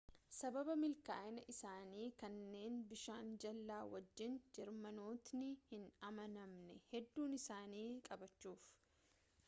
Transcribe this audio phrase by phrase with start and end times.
[0.35, 8.65] sababaa milkaa'ina isaanii kanneen bishaan jala wajjin jeermanootni hin amanamne hedduu isaanii qabachuf